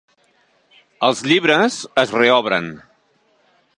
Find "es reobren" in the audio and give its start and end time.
2.05-2.73